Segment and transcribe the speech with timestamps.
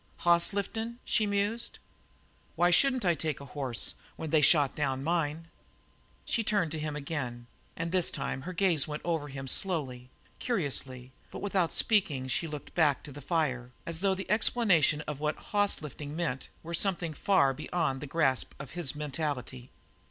[0.17, 1.77] "Hoss lifting," she mused.
[2.55, 5.47] "Why shouldn't I take a horse when they had shot down mine?"
[6.25, 10.09] She turned to him again, and this time her gaze went over him slowly,
[10.39, 15.35] curiously, but without speaking she looked back to the fire, as though explanation of what
[15.37, 19.69] "hoss lifting" meant were something far beyond the grasp of his mentality.